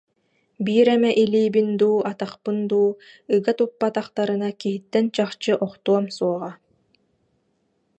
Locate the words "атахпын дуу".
2.09-2.89